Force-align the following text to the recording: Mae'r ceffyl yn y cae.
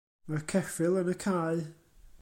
Mae'r 0.31 0.45
ceffyl 0.53 0.97
yn 1.03 1.13
y 1.15 1.17
cae. 1.27 1.63